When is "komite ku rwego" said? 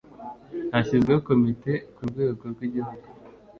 1.27-2.43